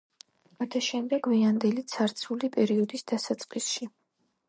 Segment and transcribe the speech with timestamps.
[0.61, 3.93] გადაშენდა გვიანდელი ცარცული პერიოდის დასაწყისში.